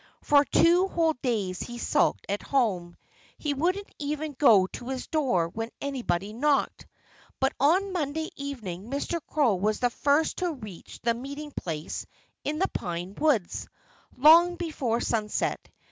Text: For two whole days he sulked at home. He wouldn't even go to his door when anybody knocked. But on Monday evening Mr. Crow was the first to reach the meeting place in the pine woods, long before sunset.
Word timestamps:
For 0.23 0.43
two 0.45 0.87
whole 0.87 1.13
days 1.21 1.59
he 1.61 1.77
sulked 1.77 2.25
at 2.27 2.41
home. 2.41 2.97
He 3.37 3.53
wouldn't 3.53 3.93
even 3.99 4.31
go 4.33 4.65
to 4.65 4.89
his 4.89 5.05
door 5.05 5.47
when 5.49 5.69
anybody 5.79 6.33
knocked. 6.33 6.87
But 7.39 7.53
on 7.59 7.93
Monday 7.93 8.31
evening 8.35 8.89
Mr. 8.89 9.21
Crow 9.27 9.53
was 9.53 9.79
the 9.79 9.91
first 9.91 10.37
to 10.37 10.53
reach 10.53 10.99
the 11.03 11.13
meeting 11.13 11.51
place 11.55 12.07
in 12.43 12.57
the 12.57 12.67
pine 12.69 13.13
woods, 13.13 13.67
long 14.17 14.55
before 14.55 15.01
sunset. 15.01 15.69